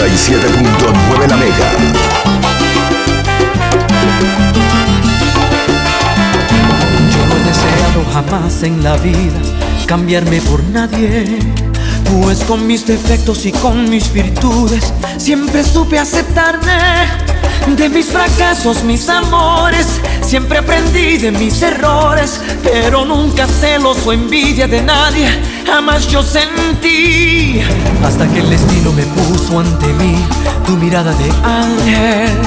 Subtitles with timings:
[0.00, 1.72] 97.9 La Mega.
[7.10, 9.38] Yo no deseado jamás en la vida
[9.86, 11.38] cambiarme por nadie.
[12.10, 17.20] Pues con mis defectos y con mis virtudes siempre supe aceptarme.
[17.76, 19.86] De mis fracasos, mis amores,
[20.22, 25.28] siempre aprendí de mis errores, pero nunca celos o envidia de nadie,
[25.66, 27.60] jamás yo sentí.
[28.04, 30.16] Hasta que el destino me puso ante mí
[30.66, 32.38] tu mirada de ángel.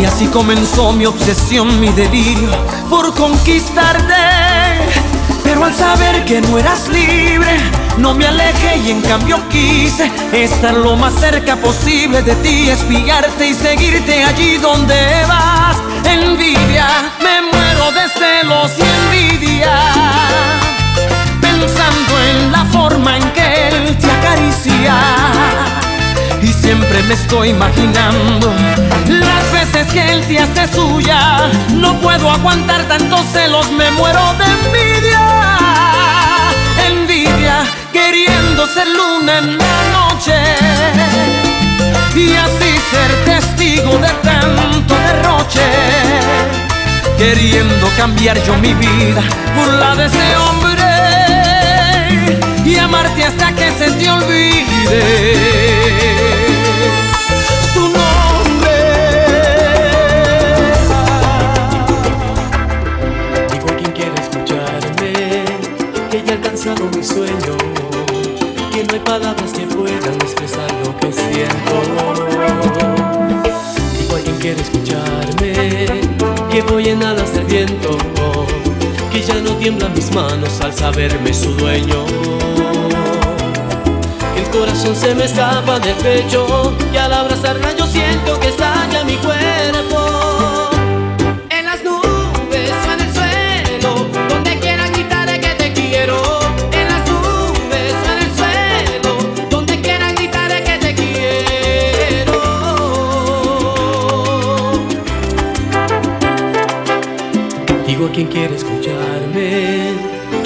[0.00, 2.50] Y así comenzó mi obsesión, mi delirio
[2.88, 4.14] por conquistarte.
[5.44, 7.58] Pero al saber que no eras libre,
[7.98, 13.48] no me alejé y en cambio quise estar lo más cerca posible de ti, espiarte
[13.48, 14.94] y seguirte allí donde
[15.28, 15.76] vas.
[16.04, 16.61] Envidia, me
[27.08, 28.52] me estoy imaginando
[29.08, 31.50] las veces que él te hace suya.
[31.74, 35.20] No puedo aguantar tantos celos, me muero de envidia.
[36.86, 40.34] Envidia, queriendo ser luna en la noche.
[42.14, 45.68] Y así ser testigo de tanto derroche.
[47.16, 49.22] Queriendo cambiar yo mi vida
[49.54, 50.82] por la de ese hombre.
[52.64, 55.61] Y amarte hasta que se te olvide
[66.90, 67.56] mi sueño,
[68.72, 71.74] que no hay palabras que puedan expresar lo que siento.
[73.98, 76.00] Digo a quien quiere escucharme
[76.50, 77.96] que voy en alas del viento,
[79.10, 82.04] que ya no tiemblan mis manos al saberme su dueño.
[84.36, 89.16] El corazón se me escapa del pecho y al abrazarla yo siento que estalla mi
[89.16, 89.91] cuerpo.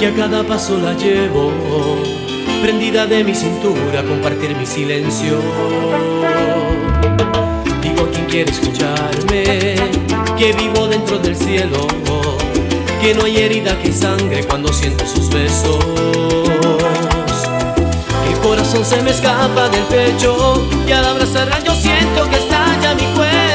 [0.07, 1.51] A cada paso la llevo,
[2.61, 5.39] prendida de mi cintura, compartir mi silencio.
[7.81, 9.75] Digo quien quiere escucharme,
[10.37, 11.87] que vivo dentro del cielo,
[13.01, 15.83] que no hay herida que sangre cuando siento sus besos.
[18.29, 23.03] El corazón se me escapa del pecho y al abrazarla yo siento que estalla mi
[23.13, 23.46] cuerpo.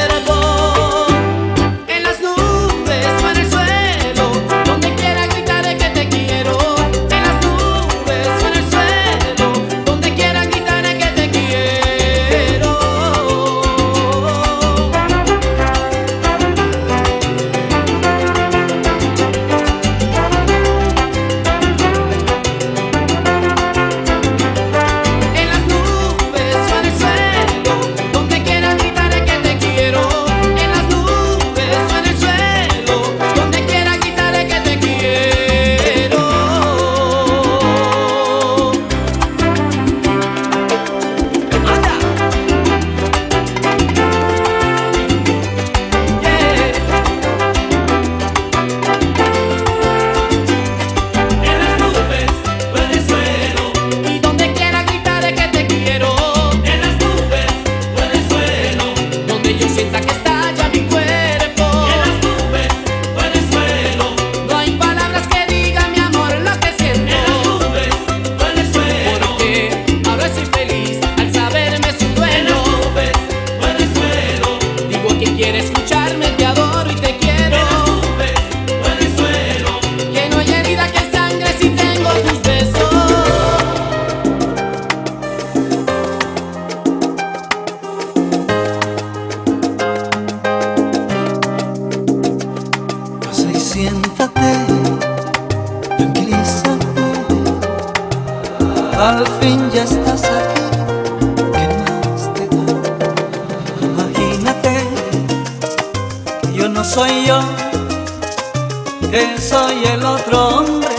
[110.03, 110.95] el otro hombre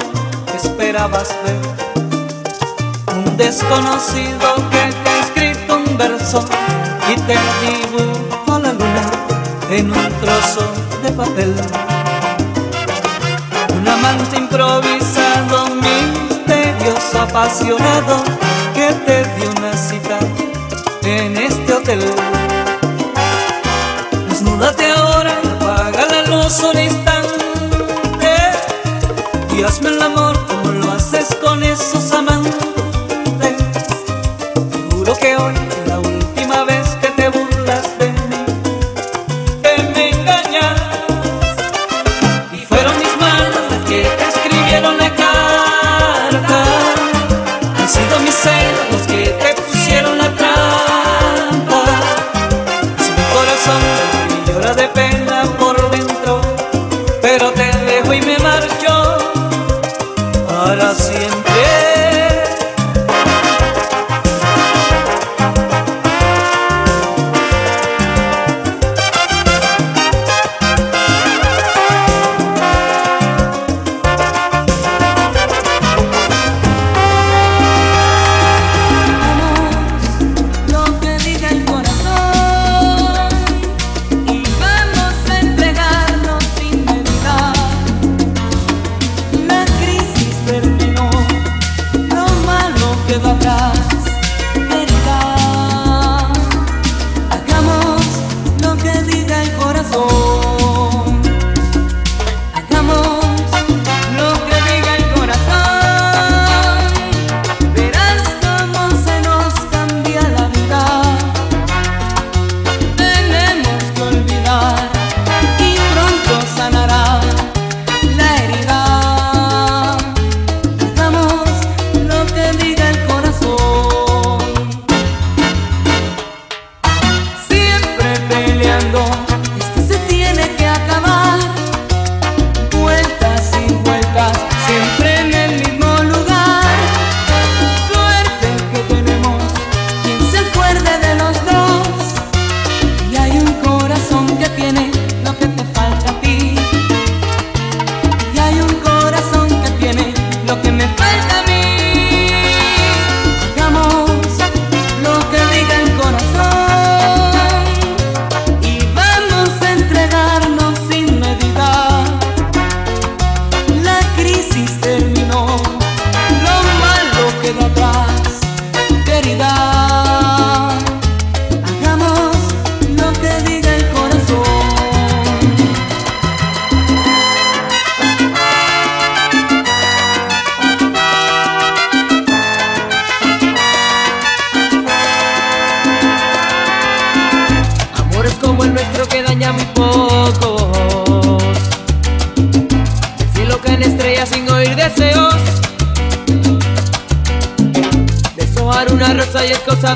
[0.50, 1.60] que esperabas ver.
[3.14, 6.42] Un desconocido que te ha escrito un verso
[7.10, 9.06] y te dibujó la luna
[9.70, 10.66] en un trozo
[11.02, 11.54] de papel.
[13.78, 18.24] Un amante improvisado, misterioso, apasionado,
[18.74, 20.18] que te dio una cita
[21.02, 22.23] en este hotel.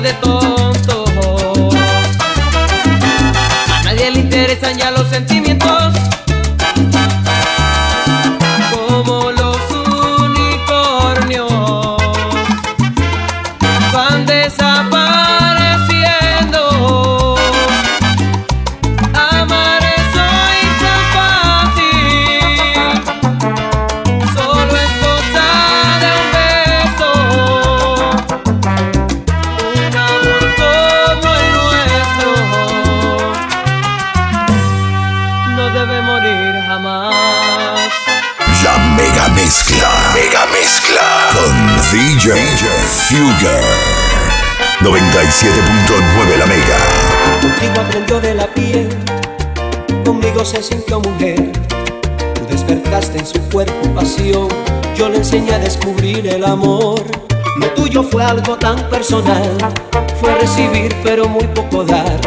[0.01, 0.28] de todo.
[42.19, 43.47] DJ, DJ
[44.81, 46.77] 97.9 la mega.
[47.41, 48.89] Contigo aprendió de la piel,
[50.03, 51.49] conmigo se sintió mujer.
[52.33, 54.49] Tú despertaste en su cuerpo pasión,
[54.97, 57.01] yo le enseñé a descubrir el amor.
[57.55, 59.57] Lo tuyo fue algo tan personal,
[60.19, 62.19] fue recibir pero muy poco dar.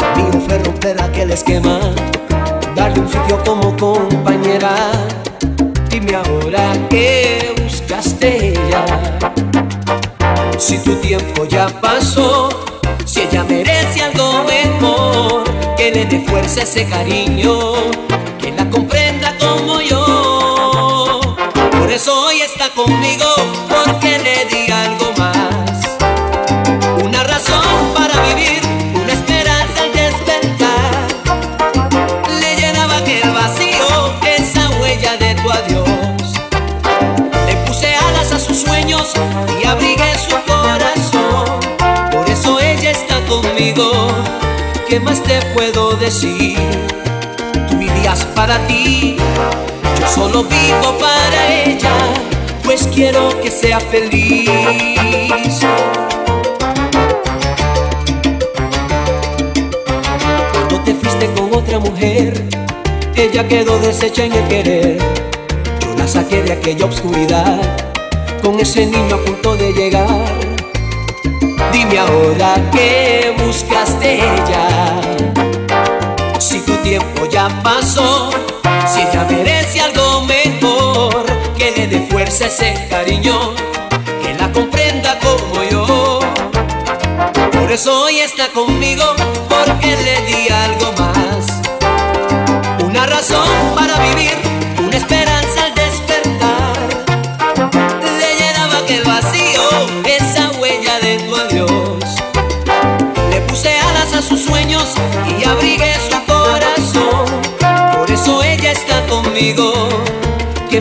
[0.00, 1.78] Lo mío fue romper aquel esquema,
[2.74, 4.90] darle un sitio como compañera.
[5.88, 7.59] Dime ahora que
[10.58, 12.48] si tu tiempo ya pasó,
[13.04, 15.44] si ella merece algo mejor,
[15.76, 17.74] que le dé fuerza ese cariño
[44.90, 46.58] ¿qué más te puedo decir?
[47.68, 49.16] Tú vivías para ti,
[50.00, 51.92] yo solo vivo para ella,
[52.64, 54.50] pues quiero que sea feliz.
[60.52, 62.44] Cuando te fuiste con otra mujer,
[63.14, 64.98] ella quedó deshecha en el querer.
[65.80, 67.60] Yo la saqué de aquella oscuridad,
[68.42, 70.39] con ese niño a punto de llegar
[71.72, 75.00] Dime ahora qué buscaste ella,
[76.38, 78.30] si tu tiempo ya pasó,
[78.86, 81.24] si ella merece algo mejor,
[81.56, 83.54] que le dé fuerza ese cariño,
[84.22, 86.18] que la comprenda como yo.
[87.52, 89.04] Por eso hoy está conmigo,
[89.48, 90.19] porque le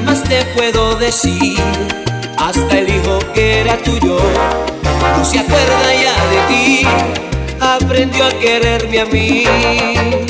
[0.10, 1.60] más te puedo decir?
[2.38, 4.18] Hasta el hijo que era tuyo
[5.18, 6.88] no se acuerda ya de ti,
[7.60, 10.29] aprendió a quererme a mí.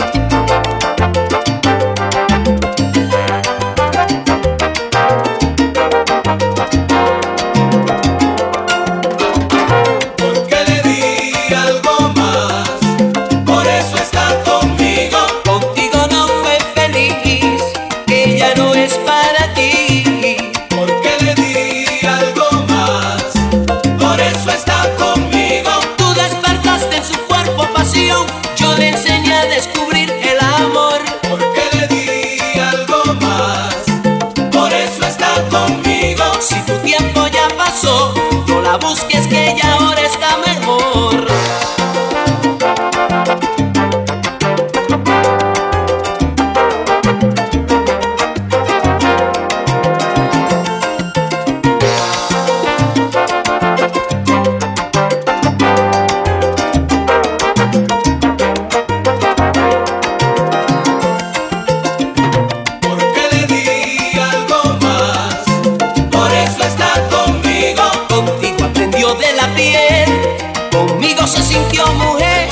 [71.29, 72.49] Se sintió mujer.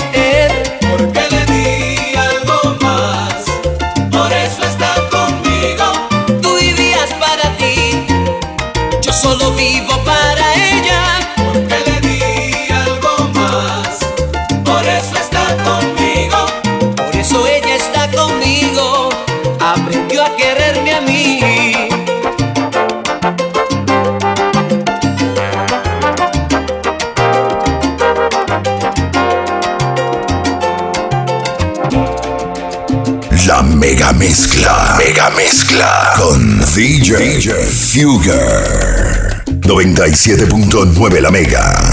[0.92, 3.46] Porque le di algo más,
[4.12, 5.86] por eso está conmigo.
[6.42, 8.06] Tú vivías para ti,
[9.02, 9.67] yo solo vivo
[33.90, 34.96] mega mezcla.
[34.98, 36.14] Mega mezcla.
[36.18, 39.44] Con DJ, DJ Fugger.
[39.62, 41.87] 97.9 La Mega.